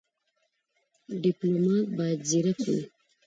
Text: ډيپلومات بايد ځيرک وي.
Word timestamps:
ډيپلومات 1.21 1.87
بايد 1.97 2.19
ځيرک 2.29 2.59
وي. 2.69 2.81